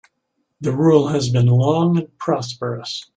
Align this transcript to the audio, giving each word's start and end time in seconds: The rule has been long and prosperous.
The 0.61 0.71
rule 0.75 1.09
has 1.09 1.29
been 1.29 1.45
long 1.45 1.95
and 1.95 2.17
prosperous. 2.17 3.05